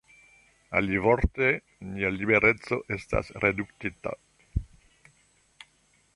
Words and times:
Alivorte, 0.79 1.49
nia 1.89 2.11
libereco 2.15 2.81
estas 2.97 3.31
reduktita. 3.45 4.17